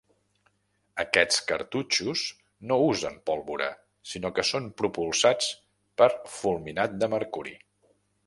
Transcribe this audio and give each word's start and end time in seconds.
Aquests 1.01 1.35
cartutxos 1.51 2.23
no 2.71 2.77
usen 2.85 3.19
pólvora, 3.31 3.67
sinó 4.13 4.33
que 4.39 4.47
són 4.53 4.71
propulsats 4.83 5.53
per 6.03 6.11
Fulminat 6.39 6.97
de 7.05 7.11
mercuri. 7.17 7.57